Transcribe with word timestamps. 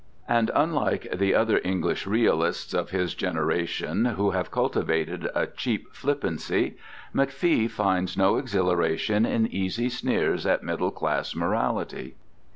And 0.27 0.49
unlike 0.55 1.07
the 1.15 1.35
other 1.35 1.61
English 1.63 2.07
realists 2.07 2.73
of 2.73 2.89
his 2.89 3.13
generation 3.13 4.05
who 4.05 4.31
have 4.31 4.49
cultivated 4.49 5.29
a 5.35 5.45
cheap 5.45 5.93
flippancy, 5.93 6.75
McFee 7.13 7.69
finds 7.69 8.17
no 8.17 8.37
exhilaration 8.37 9.27
in 9.27 9.45
easy 9.45 9.89
sneers 9.89 10.47
at 10.47 10.63
middle 10.63 10.89
class 10.89 11.35
morality. 11.35 12.15